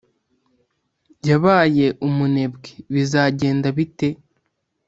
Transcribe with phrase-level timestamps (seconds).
[1.29, 4.09] yabaye umunebwe bizagenda bite?